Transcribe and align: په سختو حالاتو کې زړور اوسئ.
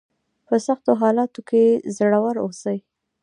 په 0.47 0.55
سختو 0.65 0.91
حالاتو 1.01 1.41
کې 1.49 1.63
زړور 1.97 2.35
اوسئ. 2.45 2.77